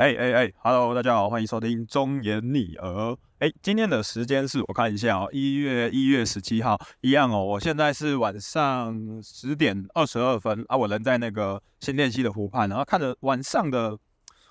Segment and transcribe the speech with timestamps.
[0.00, 3.14] 哎哎哎，Hello，大家好，欢迎收听忠言逆耳。
[3.38, 7.44] 哎，今天的时间是我看一下哦，一月一月十七号，一样哦。
[7.44, 13.94] 我现在是晚上十点二十二分啊，我人在那个新店溪的湖畔，然后看着晚上的，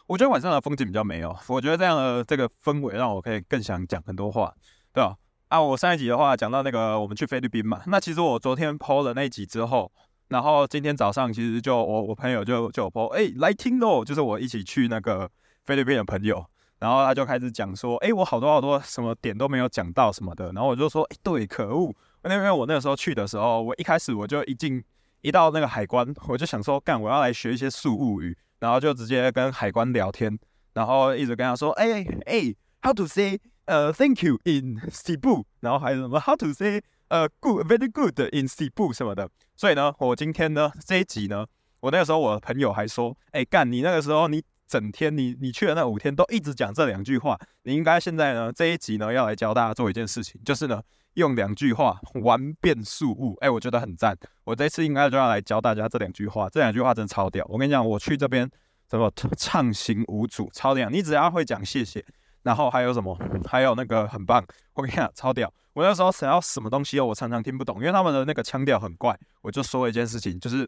[0.05, 1.35] 我觉得晚上的风景比较美哦。
[1.47, 4.54] 我觉得这样的这个氛围让我可以更想讲很多话，
[4.93, 5.16] 对吧？
[5.47, 9.91] 啊，我上一集的话讲到那个我们去菲律宾嘛，那其实我昨天 PO 了那一集之后。
[10.27, 15.27] 然后今天早上其实就我我朋友就就播哎来听喽，就是我一起去那个
[15.69, 16.43] 菲律宾的朋友，
[16.79, 24.83] 然后他就开始讲说哎我好多好多什么点都没有讲到什么的，然后我就说哎对可恶，因为我那个时候去的时候，我一开始我就一进
[25.21, 30.39] 一到那个海关，我就想说干我要来学一些素物语，然后就直接跟海关聊天，
[30.73, 38.92] 然后一直跟他说哎哎 how to say 呃 thank you in Cebu，然后还有什么 how to say 呃，good，very good in Cebu
[38.92, 41.45] 什么的，所以呢，我今天呢这一集呢，
[41.80, 50.81] 我那个时候我朋友还说，哎干，你那个时候你整天你你去的那五天都一直讲这两句话，你应该现在呢这一集呢要来教大家做一件事情，就是呢
[51.16, 58.47] 用两句话玩变数物，哎，我觉得很赞，我这次应该就要来教大家这两句话，这两句话真的超屌，我跟你讲，我去这边
[58.88, 62.06] 怎么畅行无阻，超屌，你只要会讲谢谢。
[62.42, 63.20] 然后还有什么？
[63.45, 64.42] 还有那个很棒，
[64.73, 65.53] 我跟你讲超屌。
[65.73, 69.14] 我那时候想要什么东西哦，我常常听不懂，因为他们的那个腔调很怪。
[69.42, 70.67] 我就说一件事情，就是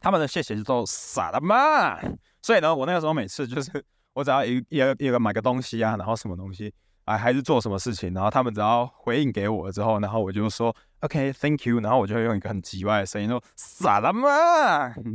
[0.00, 1.98] 他们的谢谢就都傻了嘛。
[2.42, 6.72] 所以呢，我那个时候每次就是我只要一一个一个买个东西啊，然后什么东西
[7.04, 14.28] 啊，还是做什么事情，然后他们只要回应给我之后，然后我就说 OK，Thank you，然后我就会用一个很奇怪的声音说傻了嘛，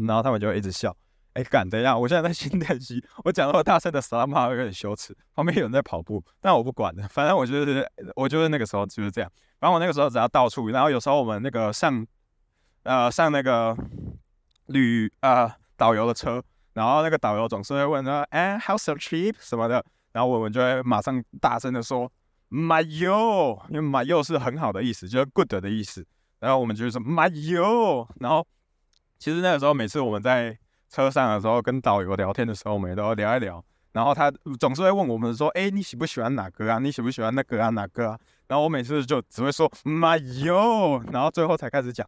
[0.07, 0.95] 然后他们就会一直笑。
[1.33, 9.27] 哎，干，等一下，我现在在新练习，我讲到大声的萨拉玛有点羞耻，旁边有人在跑步，但我不管的，反正我就是，我就是那个时候就是这样。
[9.59, 12.05] 反正我那个时候只要到处，然后有时候我们那个上，
[12.83, 13.75] 呃，上那个
[14.67, 16.41] 旅啊导游的车，
[16.73, 22.11] 然后那个导游总是会问说，哎，How's your trip 什么的，然后我们就会马上大声的说
[22.49, 26.05] ，My yo，因为 My yo 是很好的意思，就是 good 的意思，
[26.39, 28.45] 然后我们就是说 My yo，然后
[29.19, 30.57] 其实那个时候每次我们在
[30.89, 33.63] 车上的时候跟导游聊天的时候，我们也都聊一聊。
[33.93, 36.79] 然后他总是会问我们说：“哎，你喜不喜欢哪个啊？
[36.79, 37.69] 你喜不喜欢那个啊？
[37.69, 42.07] 哪个啊？”然后我每次就只会说 “my yo 然后最后才开始讲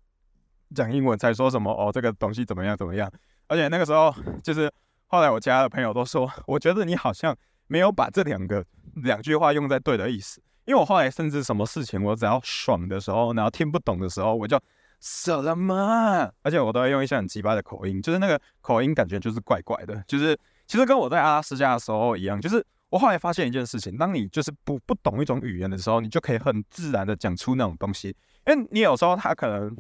[0.74, 3.12] 讲英文，才说什么哦，这个东西怎么样怎么样。
[3.48, 4.72] 而且那个时候就是
[5.08, 7.36] 后来我家的朋友都说，我觉得你好像
[7.68, 8.66] 没有把这两个
[8.96, 10.42] 两句话用在对的意思。
[10.66, 14.60] 因为我后来甚至什么事情，我只要爽的时候，然后听不懂的时候，我就。
[15.02, 16.32] 什了吗？
[16.42, 28.16] 而且我都会用一些很奇葩的口音，就是那个口音感觉就是怪怪的，就是其实跟我在阿拉斯加的时候一样，就是我后来发现一件事情，当你就是不不懂一种语言的时候，你就可以很自然的讲出那种东西，
[28.48, 29.76] 因为你有时候他可能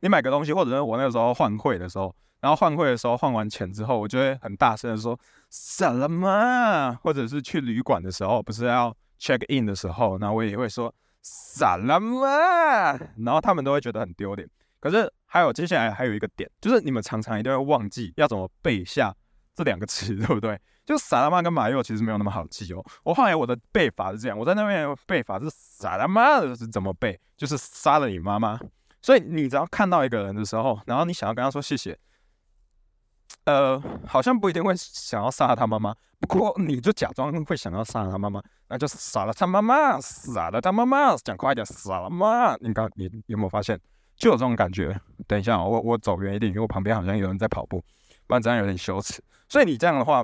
[0.00, 5.18] 你买个东西，或者是我那个时候换汇的时候，然后换汇的时候换完钱之后，我就会很大声的说
[5.50, 6.98] 什了吗？
[7.02, 10.94] 或者是去旅馆的时候，不是要 check in 的时候，那我也会说。
[11.20, 12.26] 傻了吗？
[13.18, 14.48] 然后他们都会觉得很丢脸。
[14.80, 19.14] 可是还有接下来还有一个点，就是你们常常一定会忘记要怎么背下
[19.54, 20.58] 这两个词，对不对？
[20.86, 22.82] 就傻了吗跟马佑其实没有那么好记哦。
[23.02, 27.18] 我后来我的背法是这样，我在那边背法是傻了吗是怎么背？
[27.36, 28.58] 就是杀了你妈妈。
[29.00, 31.98] 所以你只要看到一个人的时候，然后你想要跟他说谢谢。
[33.44, 42.54] 呃，好像不一定会想要杀他妈妈，不过你就假装会想要杀他妈妈，那就是杀了他妈妈，杀了他妈妈，讲快一点，杀了妈。
[42.56, 43.80] 你刚你有没有发现，
[44.16, 44.98] 就有这种感觉？
[45.26, 47.82] 等一下，我我走远一点，因为我旁边好像有人在跑步，
[48.26, 49.22] 不然这样有点羞耻。
[49.48, 50.22] 所以你这样的话，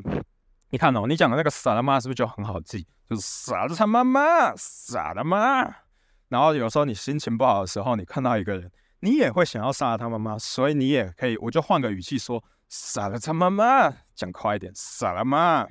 [0.68, 2.86] 你看哦，你讲的那个傻了妈是不是就很好记？
[3.08, 5.83] 就是傻了他妈妈，傻了妈。
[6.28, 8.70] 然后有时候你心情不好的时候，你看到一个人，
[9.00, 12.42] 你也会想要杀了他妈妈，所以你也可以，我就换个语气说。
[12.70, 15.64] 杀了他妈妈，讲快一点，杀了吗？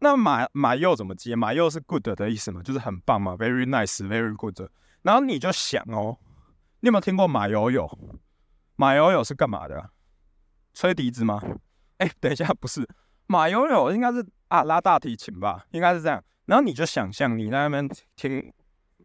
[0.00, 1.36] 那马马又怎么接？
[1.36, 4.58] 马又是 good 的意思嘛，就是很棒嘛，very nice，very good。
[5.02, 6.18] 然后你就想哦，
[6.80, 7.88] 你有没有听过马友友？
[8.74, 9.90] 马友友是干嘛的？
[10.74, 11.40] 吹笛子吗？
[11.98, 12.88] 哎，等一下，不是，
[13.26, 16.24] 马友友应该是啊拉大提琴吧，应该是这样。
[16.46, 18.52] 然后你就想象你在那边听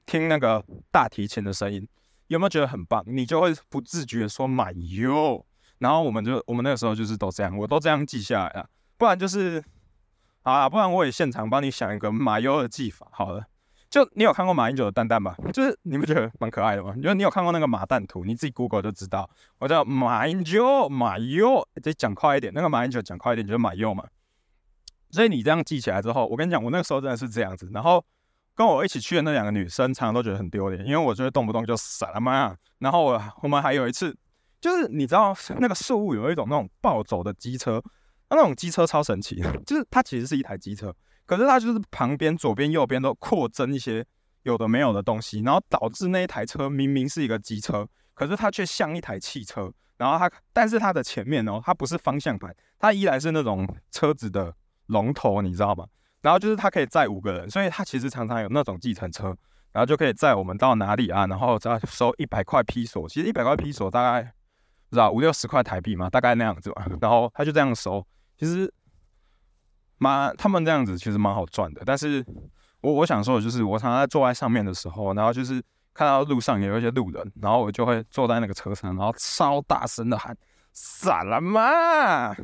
[0.05, 1.87] 听那个大提琴的声音，
[2.27, 3.03] 有没有觉得很棒？
[3.07, 5.45] 你就会不自觉说马友。
[5.79, 9.61] 然后我们就我们那个时候就是都这样，我都这样记下来了，不然就是
[10.43, 13.05] 啊，不然我也现场帮你想一个马优的记法。
[13.11, 13.43] 好了，
[13.89, 15.35] 就你有看过马英九的蛋蛋吧？
[15.51, 16.93] 就是你不觉得蛮可爱的吗？
[16.95, 19.29] 因为你有看过那个马蛋图，你自己 Google 就知道。
[19.59, 22.53] 我叫马英九，马优，得讲快一点。
[22.55, 24.05] 那个马英九讲快一点就是马优嘛。
[25.11, 27.69] 所以你这样记起来之后，我跟你讲，我那个时候真的是这样子。
[27.73, 28.03] 然后
[28.55, 32.55] 跟我一起去的那两个女生，常常都觉得很丢脸，因为我就会动不动就傻了嘛。
[32.79, 34.15] 然后我我们还有一次。
[34.61, 37.79] 就是你知道那个事物有一种那种暴走的机车，
[38.29, 40.91] 那那种机车超神奇，就是它其实是一台机车，
[41.27, 44.03] 可是它就是旁边左边右边都扩增一些
[44.41, 49.71] 有的没有的东西，然后导致那一台车明明是一个机车，可是它却像一台汽车。
[49.97, 54.51] 然后它，但是它的前面哦，它不是方向盘，它依然是那种车子的
[54.87, 55.85] 龙头，你知道吗？
[56.25, 59.27] 然后就是它可以载五个人，所以它其实常常有那种计程车，
[59.71, 61.27] 然后就可以载我们到哪里啊？
[61.27, 64.23] 然后只要收一百块披索，其实一百块披索大概
[64.89, 66.87] 不知道五六十块台币嘛，大概那样子吧。
[66.99, 68.03] 然后他就这样收，
[68.39, 68.73] 其实
[69.99, 71.83] 蛮他们这样子其实蛮好赚的。
[71.85, 72.25] 但是
[72.81, 75.63] 我我想说的就是，我常常在坐在上面的时候，然后就是。
[75.97, 80.35] 看到路上也有一些路人，然后我就会坐在那个车上，然后超大声的喊
[80.73, 82.35] “萨拉玛”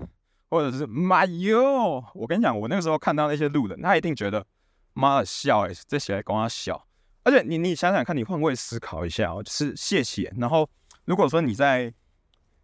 [0.51, 2.03] 或者是“妈哟”。
[2.13, 4.45] 我跟你讲，我那个时候看到那些路人，他一定觉得
[4.94, 6.86] 妈的笑哎，这谁跟我笑？
[7.24, 10.31] 而且你你想想看，你换位思考一下哦，就是谢谢。
[10.38, 10.69] 然后
[11.06, 11.92] 如果说你在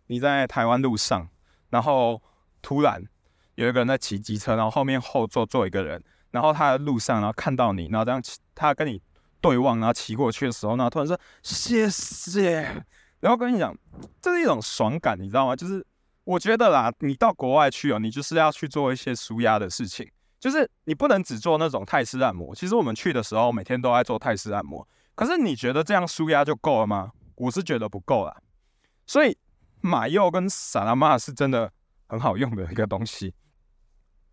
[0.06, 1.28] 你在台湾路上，
[1.72, 2.22] 然后
[2.62, 3.01] 突然
[3.56, 8.22] 有一个人在骑机车，然后后面后座坐一个人，然后他在路上，然后看到你，然后这样
[8.54, 9.01] 他跟你。
[9.39, 12.62] 对望，然后骑过去的时候，呢，突然说谢谢，
[13.19, 13.74] 然后跟你讲，
[14.19, 15.56] 这是一种爽感，你知道吗？
[15.56, 15.86] 就是
[16.27, 20.06] 我觉得啦，你到国外去哦，你就是要去做一些舒压的事情，
[20.41, 22.53] 就是你不能只做那种泰式按摩。
[22.53, 24.85] 其实我们去的时候，每天都在做泰式按摩，
[25.15, 27.12] 可是你觉得这样舒压就够了吗？
[27.35, 28.35] 我是觉得不够啦。
[29.06, 29.38] 所以
[29.79, 31.71] 马柚跟萨拉玛是真的
[32.07, 33.33] 很好用的一个东西。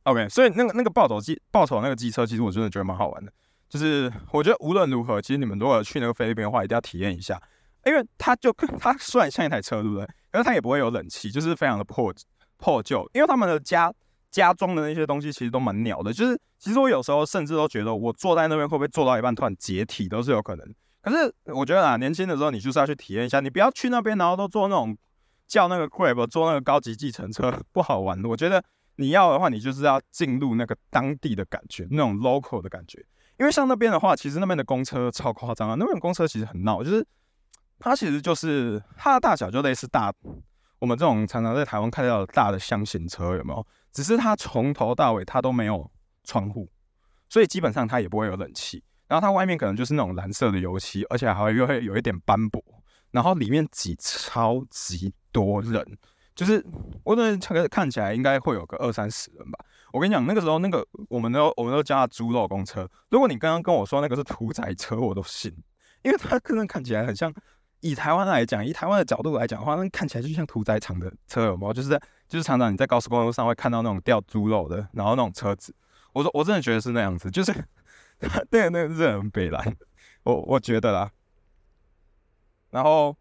[0.03, 3.33] OK，所以那个那个暴走机暴走那个机车，其实我真的觉得蛮好玩的。
[3.69, 7.41] 就是我觉得无论如何，其实你们如果去那个菲律宾的话，一定要体验一下，
[7.87, 10.07] 因为它就 它虽然像一台车，对不对？
[10.31, 12.13] 可是它也不会有冷气，就是非常的破
[12.57, 13.09] 破旧。
[13.13, 13.93] 因为他们的家
[14.31, 16.13] 家装的那些东西其实都蛮鸟的。
[16.13, 20.75] 就是其实我有时候甚至都觉得，我坐在那边会不会坐到一半突然解体都是有可能。
[21.03, 24.97] 可是我觉得啊，年轻的时候你就是要去体验一下，你不要去那边然后都坐那种
[25.47, 28.25] 叫那个 Grab 坐那个高级计程车， 不好玩。
[28.25, 28.65] 我觉得
[28.97, 33.05] 你要的话，你就是要进入那个当地的感觉，那种 local 的感觉。
[33.39, 35.75] 因为像那边的话，其实那边的公车超夸张啊！
[35.79, 37.05] 那边公车其实很闹，就是
[37.85, 40.11] 它其实就是它的大小就类似大
[40.79, 43.67] 我们这种常常在台湾看到的大的箱型车，有没有？
[43.93, 45.91] 只是它从头到尾它都没有
[46.25, 46.67] 窗户，
[47.29, 48.83] 所以基本上它也不会有冷气。
[49.07, 52.65] 然后它外面可能就是那种蓝色的油漆，而且还会又会有一点斑驳。
[53.11, 55.87] 然后里面挤超级多人，
[56.35, 56.65] 就是
[57.05, 59.59] 我感觉看起来应该会有个二三十人吧。
[59.93, 62.89] 我跟你讲，那个时候那个我们都我们都叫它猪肉公车。
[63.11, 65.55] 如果你刚刚跟我说那个是屠宰车，我都信，
[66.03, 67.31] 因为它可能看起来很像。
[67.85, 71.73] 以台湾来讲，以台湾的角度来讲的话，那看起来就像屠宰场的车，有没有？
[71.73, 71.91] 就是
[72.27, 75.75] 就是常常你在高速公路上会看到那种吊猪肉的，然后那种车子。
[76.15, 77.53] 我说我真的觉得是那样子，就是
[78.51, 79.77] 对 那个是很北蓝，
[80.23, 81.11] 我我觉得啦。
[82.71, 83.15] 然后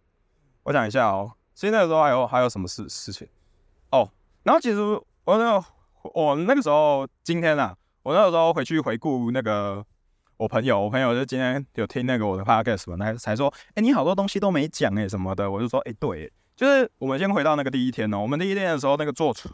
[0.63, 3.27] 我想一下哦，现在的时候还有还有什么事事情？
[3.92, 4.10] 哦，
[4.44, 5.65] 然后其实我那个。
[6.13, 9.81] 我那个时候，今天啊，我那个时候回去回顾那个
[10.44, 19.54] 我朋友，我朋友就今天有听那个我的 podcast 嘛，那才说，哎，你好多东西都没讲哎什么的，我就说，哎，对，就是我们先回到那个第一天哦，我们第一天的时候那个坐船，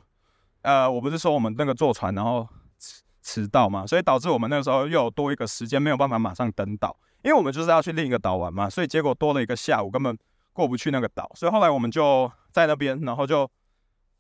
[0.63, 2.47] 呃，我不是说我们那个坐船然后
[2.79, 10.17] 迟迟到嘛，所以导致我们那个时候又多一个时间没有办法马上登岛，因为我们就是要去另一个岛玩嘛，所以结果多了一个下午根本
[10.53, 13.47] 过不去那个岛，所以后来我们就在那边，然后就。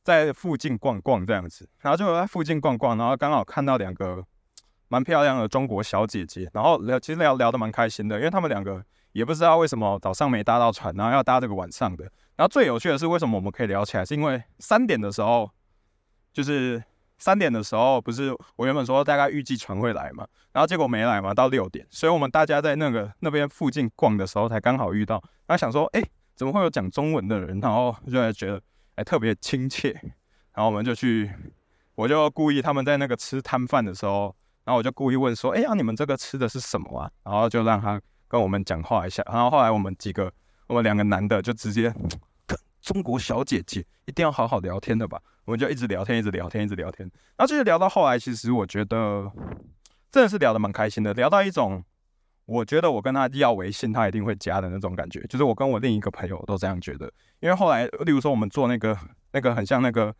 [0.01, 4.23] 在附近逛逛这样子，然后就在附近逛逛，然后刚好看到两个
[4.89, 12.03] 蛮漂亮的中国小姐姐，然后聊，其实聊聊得蛮开心的，因为他们两个也不知道为什么早上没搭到船，然后要搭这个晚上的。
[12.35, 15.49] 然后最有趣的是，为什么我们可以聊起来，是因为三点的时候，
[16.33, 16.83] 就是
[17.17, 25.15] 三点的时候，不是我原本说大概预计船会来嘛，然后结果没来嘛，到六点，所以我们大家在那个那边附近逛的时候，才刚好遇到，
[25.47, 26.03] 然后想说，哎，
[26.35, 27.59] 怎么会有讲中文的人？
[27.59, 28.61] 然后就觉得。
[28.97, 29.93] 还特别亲切，
[30.53, 31.31] 然后我们就去，
[31.95, 34.35] 我就故意他们在那个吃摊贩的时候，
[34.65, 39.23] 然后我就故意问说：“哎呀，你们这个吃的是什么啊？”然后就让他跟我们讲话一下。
[39.25, 40.31] 然后后来我们几个，
[40.67, 41.93] 我们两个男的就直接
[42.81, 45.19] 中国小姐姐一定要好好聊天的吧？
[45.45, 47.09] 我们就一直聊天，一直聊天，一直聊天。
[47.35, 49.31] 然后就是聊到后来，其实我觉得
[50.11, 51.83] 真的是聊得蛮开心的，聊到一种。
[52.45, 57.05] 我觉得我跟他要微信，他一定会加的那种感觉，就是我跟我另一个朋友都这样觉得。
[57.41, 58.97] 因为后来，例如说我们坐那个
[59.33, 60.11] 那个很像那个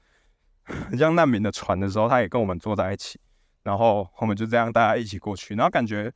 [0.62, 3.20] 很像难民的船的时候，他也跟我们坐在一起，
[3.64, 6.12] 然后我们就这样大家一起过去，然后感觉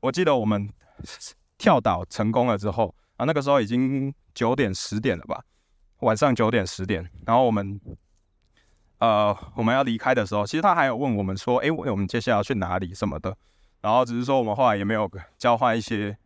[0.00, 0.68] 我记得我们
[1.58, 5.44] 跳岛成功了之后啊，那个时候已经九点十点了吧，
[6.00, 7.80] 晚上九点十点，然后我们
[8.98, 13.36] 呃我们要离开的时候，其实他还有问我们说，哎，我们接下来要去哪里什么的。
[13.80, 16.16] 然后只是说我们后来也没有交换一些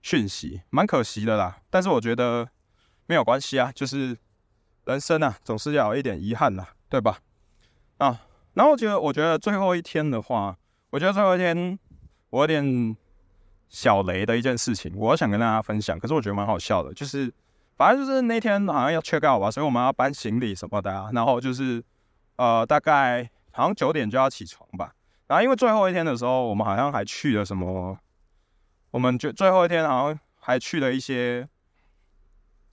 [0.00, 1.60] 讯息，蛮可惜的啦。
[1.68, 2.48] 但是我觉得
[3.06, 4.16] 没有关系啊，就是
[4.84, 7.18] 人生啊，总是要有一点遗憾啦，对吧？
[7.98, 8.20] 啊。
[8.60, 10.54] 然后我觉得，我觉得最后一天的话，
[10.90, 11.78] 我觉得最后一天
[12.28, 12.94] 我有点
[13.70, 15.98] 小雷的一件事情，我想跟大家分享。
[15.98, 17.32] 可是我觉得蛮好笑的，就是
[17.78, 21.08] 反正就是那天好像要 check out 吧，所以我们要搬行李什么的啊。
[21.14, 21.82] 然后就是
[22.36, 24.92] 呃，大概好像九点就要起床吧。
[25.26, 27.98] 然后因为最后一天的时候，我们好像还去了什么，
[28.90, 31.48] 我们就最后一天好像还去了一些。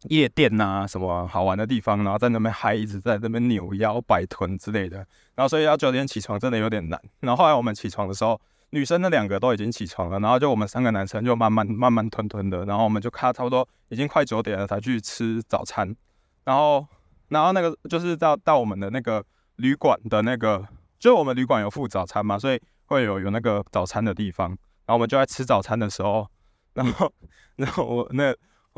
[0.03, 4.97] 夜店呐，什么好玩的地方，然后在那边嗨，一直在那边扭腰摆臀之类的，
[5.35, 7.01] 然后所以要九点起床真的有点难。
[7.19, 8.39] 然后后来我们起床的时候，
[8.69, 15.95] 女生那两个都已经起床了，然后就我们三个男生就慢慢慢慢吞吞的，然后我们就看差不多已经快九点了才去吃早餐。
[16.43, 16.85] 然后
[17.29, 19.23] 然后那个就是到到我们的那个
[19.55, 20.63] 旅馆的那个，
[20.99, 24.49] 就我们旅馆有附早餐嘛，所以会有有那个早餐的地方。
[24.49, 26.27] 然后我们就在吃早餐的时候，
[26.73, 27.11] 然 后
[27.55, 28.35] 然后我那。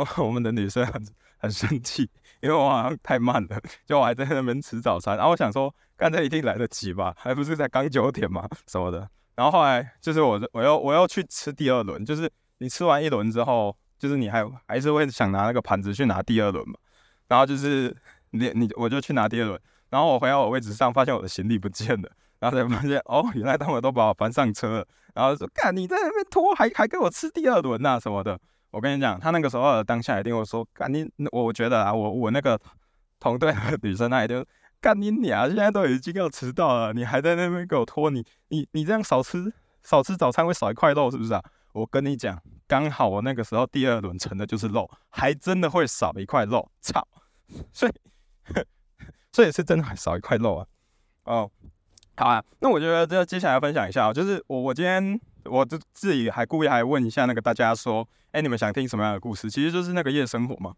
[0.17, 1.05] 我们的女生很
[1.37, 2.09] 很生气，
[2.41, 9.09] 因为我好像太慢了，就我还在那边吃早餐，然后我想说，干这一定来得及吧，还不是才刚九点嘛什么的。
[9.35, 16.75] 然后后来就是我我要我要去吃第二轮，就是你吃完一轮之后，就是你还还是会想拿那个盘子去拿第二轮嘛。
[17.27, 17.95] 然后就是
[18.31, 24.87] 你你我就去拿第二轮，然后我回到我位置上，发现我的行李不见了，然后才发现哦，原来他们都把我搬上车了。
[25.13, 28.39] 然后说干你在那边拖，还还给我吃第二轮呐什么的。
[28.71, 32.59] 我跟你讲，他那个时候当下一定会说：“干你！”我觉得啊，我我那个
[33.19, 34.45] 同队的女生，她一定
[34.79, 35.47] 干你娘！
[35.47, 41.43] 现在都已经要迟到了，你还在那边给我拖你你你这样少吃少吃早餐会少一块肉是不是啊？
[41.73, 47.07] 我跟你讲，刚好我那个时候第二轮盛的就是肉，还真的会少一块肉，操！
[47.73, 47.91] 所以
[49.33, 50.67] 所以是真的还少一块肉啊！
[51.23, 51.51] 哦，
[52.15, 55.19] 好啊，那我觉得这接下来分享一下，就是我我今天。
[55.45, 59.49] 我就自己还故意还问一下那个大家说，哎，你们想听什么样的故事？
[59.49, 60.73] 其实就是那个夜生活嘛。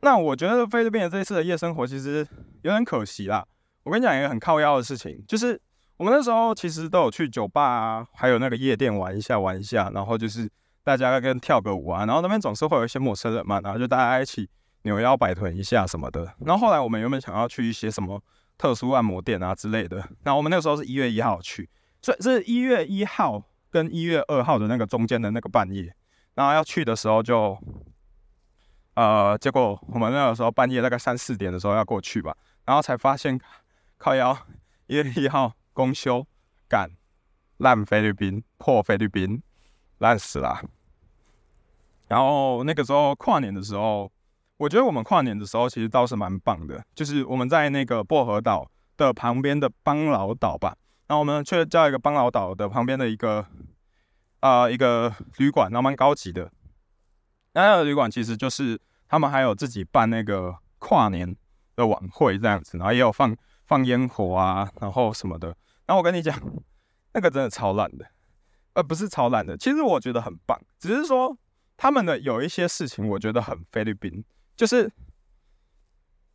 [0.00, 2.26] 那我觉得菲律宾的这次的夜生活其实
[2.62, 3.44] 有点可惜啦。
[3.84, 5.58] 我跟你讲一个很靠腰的事情，就是
[5.96, 10.48] 我们那时候其实都有去酒吧啊，还有那个夜店玩一下玩一下，然后就是
[10.82, 14.48] 大家跟跳个舞啊，然后那边总是会有一些陌生人嘛，然后就大家一起
[14.82, 16.34] 扭腰摆臀一下什么的。
[16.40, 18.22] 然后后来我们原本想要去一些什么
[18.58, 21.68] 特殊按摩店啊之类的，然后我们那个时候是一月一号去，
[22.02, 23.42] 所以是一月一号。
[23.74, 25.92] 跟一月二号的那个中间的那个半夜，
[26.34, 27.58] 然后要去的时候就，
[28.94, 33.36] 呃，结果我们那个时候半夜大概三四点的时候要过去吧，然后才发现
[33.98, 34.38] 靠腰
[34.86, 36.24] 一月一号公休，
[36.68, 36.88] 赶
[37.56, 39.42] 烂菲律宾破菲律宾
[39.98, 40.62] 烂死了。
[42.06, 44.08] 然后那个时候跨年的时候，
[44.56, 50.76] 我觉得我们跨年的时候其实倒是蛮棒的，就是我们在那个薄荷岛的旁边的邦劳岛吧。
[51.06, 53.46] 然后我们去叫一个邦劳岛的旁边的一个
[54.40, 56.50] 啊一个旅馆，然后蛮高级的。
[57.52, 61.36] 那个旅馆其实就是他们还有自己办那个跨年
[61.76, 65.48] 的晚会这样子，然后也有放放烟火啊，然后什么的。
[65.86, 66.40] 然后我跟你讲，
[67.12, 68.06] 那个真的超烂的，
[68.72, 71.36] 呃，不是超烂的，其实我觉得很棒，只是说
[71.76, 74.24] 他们的有一些事情我觉得很菲律宾，
[74.56, 74.90] 就是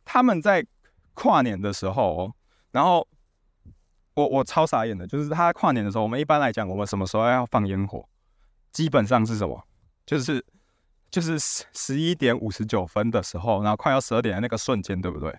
[0.04, 0.64] 他们在
[1.14, 2.32] 跨年的时候，
[2.70, 3.08] 然后。
[4.14, 8.06] 我我超傻眼的，就是他跨年的时候，我们一般来讲，我们什么时候要放烟火？
[8.72, 9.62] 基本上是什么？
[10.06, 10.44] 就是
[11.10, 15.36] 就是十十一点五十九分的时候，然后快要十二点的那个瞬间，对不对？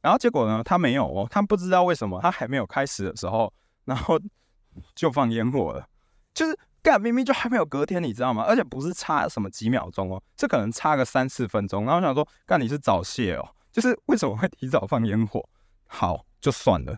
[0.00, 3.52] 然后结果呢，他没有哦，他不知道为什么，他还没有开始的时候，
[3.84, 4.18] 然后
[4.94, 5.86] 就放烟火了。
[6.34, 8.42] 就是干明明就还没有隔天，你知道吗？
[8.42, 11.84] 而且不是差什么几秒钟哦，这可能差个三四分钟。
[11.84, 13.48] 然后我想说，干你是早泄哦？
[13.70, 15.46] 就是为什么会提早放烟火？
[15.86, 16.96] 好，就算了。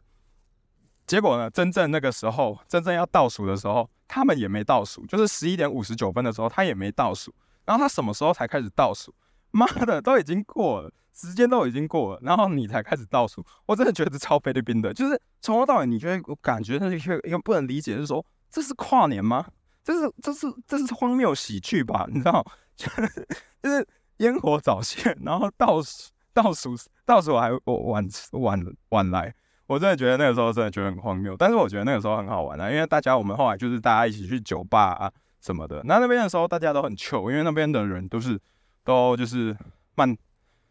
[1.07, 1.51] 结果呢？
[1.51, 7.35] 真正那个时候，真正要倒数的时候，他们也没倒数，就是十一点五十九分的时候，他也没倒数。
[7.67, 9.15] 然后他什么时候才开始倒数？
[9.51, 13.45] 妈的，都已经过了，时间都已经过了，然后你才开始倒数。
[13.67, 19.47] 我真的觉得超菲律宾的，就是从头到尾，你觉得我感觉那些因为不能理解，就是说这是跨年吗？
[19.85, 22.07] 这是这是这是荒谬喜剧吧？
[22.09, 22.45] 你知道，
[22.75, 23.27] 就是
[23.63, 29.35] 就是烟火早现，然后倒数倒数倒数还晚晚晚来。
[29.67, 38.39] 我真的觉得那个时候真的觉得很荒谬，但是我觉得那个时候很好玩啊，因为大家我们后来就是大家一起去酒吧啊什么的，那那边的时候大家都很糗，因为那边的人都是
[38.85, 39.57] 都就是
[39.95, 40.15] 慢，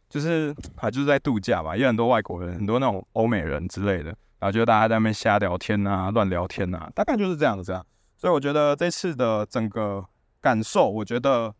[0.09, 7.83] 就是啊就是在度假嘛，有很多外国人，很多那种欧美人之类的，然后就大家在那边瞎聊天啊，乱聊天啊，大概就是这样子啊。
[8.15, 10.05] 所以我觉得这次的整个
[10.39, 11.51] 感受，我觉得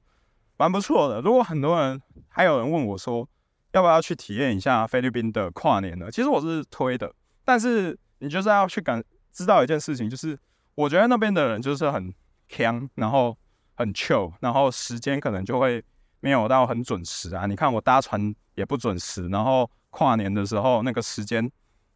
[0.58, 1.20] 蛮不错的。
[1.20, 2.00] 如果很多人
[2.30, 3.28] 还有人问我说
[3.72, 6.12] 要不要去体验一下菲律宾的跨年呢？
[6.12, 7.12] 其实我是推的。
[7.46, 10.38] 但是你就是要去感知道一件事情，就是
[10.76, 12.14] 我觉得那边的人就是很
[12.48, 13.38] 强，然后
[13.76, 15.84] 很 chill，然后时间可能就会
[16.20, 17.46] 没有到很准时啊。
[17.46, 21.44] 你看我搭船也不准时，然后跨年的时候那个时间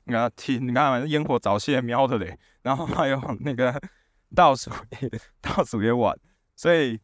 [0.04, 3.80] 你看听，你看烟火早泄瞄的嘞，然后还有那个
[4.36, 4.72] 倒数
[5.42, 6.18] 倒数也晚，
[6.56, 7.00] 所以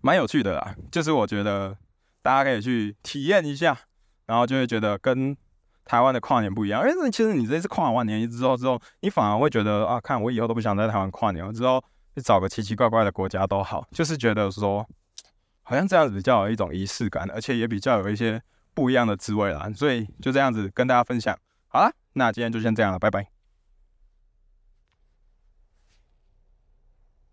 [0.00, 0.74] 蛮有趣的啦。
[0.90, 1.76] 就是我觉得
[2.22, 3.78] 大家可以去体验一下，
[4.26, 5.36] 然后就会觉得跟
[5.84, 6.88] 台湾的跨年不一样。
[6.88, 11.82] 因为其实你这次跨完年之后之后，你反而会觉得啊，看我以后都不想在台湾跨年了，之后
[12.14, 14.86] 去找个奇奇怪怪的国家都好，就是觉得说
[15.62, 18.40] 好像这样子比较有一种仪式感，而且也比较有一些
[18.74, 19.70] 不一样的滋味啦。
[19.74, 21.36] 所以就这样子跟大家分享。
[21.68, 23.33] 好啦，那今天就先这样了，拜拜。